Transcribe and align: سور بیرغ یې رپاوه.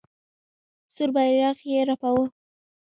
سور 0.93 1.09
بیرغ 1.15 1.57
یې 1.71 1.79
رپاوه. 1.89 2.25